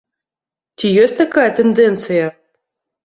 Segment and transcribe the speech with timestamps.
[0.79, 2.25] Ці ёсць такая тэндэнцыя?